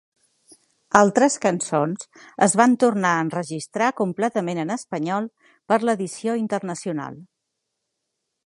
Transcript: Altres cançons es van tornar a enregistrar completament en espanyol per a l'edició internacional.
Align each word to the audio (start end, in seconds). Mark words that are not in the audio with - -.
Altres 0.99 1.35
cançons 1.43 2.07
es 2.47 2.55
van 2.61 2.73
tornar 2.85 3.11
a 3.19 3.27
enregistrar 3.27 3.91
completament 4.01 4.63
en 4.65 4.75
espanyol 4.79 5.31
per 5.73 5.81
a 5.81 5.83
l'edició 5.91 6.39
internacional. 6.45 7.25